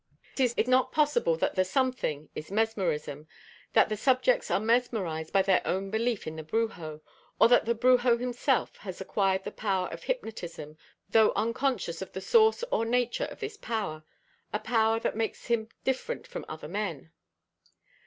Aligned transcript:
Is 0.39 0.55
it 0.57 0.67
not 0.67 0.91
possible 0.91 1.35
that 1.35 1.53
the 1.53 1.63
something, 1.63 2.29
is 2.33 2.49
mesmerism, 2.49 3.27
that 3.73 3.87
the 3.87 3.95
subjects 3.95 4.49
are 4.49 4.59
mesmerized 4.59 5.31
by 5.31 5.43
their 5.43 5.61
own 5.63 5.91
belief 5.91 6.25
in 6.25 6.37
the 6.37 6.43
brujo, 6.43 7.01
or 7.39 7.47
that 7.47 7.65
the 7.65 7.75
brujo 7.75 8.17
himself 8.19 8.77
has 8.77 8.99
acquired 8.99 9.43
the 9.43 9.51
power 9.51 9.89
of 9.89 10.05
hypnotism 10.05 10.75
though 11.11 11.31
unconscious 11.35 12.01
of 12.01 12.13
the 12.13 12.19
source 12.21 12.63
or 12.71 12.83
nature 12.83 13.25
of 13.25 13.41
this 13.41 13.57
power, 13.57 14.03
a 14.51 14.57
"power" 14.57 14.99
that 14.99 15.15
makes 15.15 15.45
him 15.45 15.69
different 15.83 16.25
from 16.25 16.45
other 16.49 16.67
men? 16.67 17.11